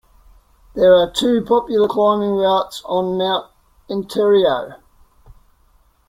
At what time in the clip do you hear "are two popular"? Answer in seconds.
0.95-1.87